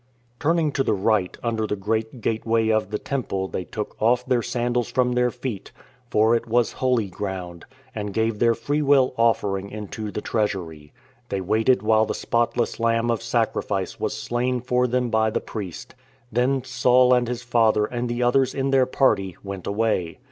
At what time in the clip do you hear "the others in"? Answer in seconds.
18.09-18.71